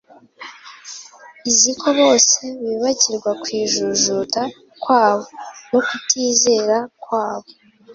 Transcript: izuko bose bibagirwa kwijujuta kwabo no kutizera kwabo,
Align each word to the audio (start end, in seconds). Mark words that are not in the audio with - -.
izuko 1.49 1.87
bose 1.99 2.39
bibagirwa 2.63 3.31
kwijujuta 3.41 4.41
kwabo 4.81 5.17
no 5.71 5.79
kutizera 5.87 6.77
kwabo, 7.03 7.49